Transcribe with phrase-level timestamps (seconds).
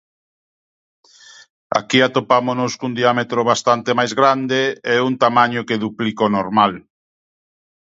[1.79, 4.61] Aquí atopámonos cun diámetro bastante máis grande
[4.93, 6.73] e un tamaño que duplica o normal.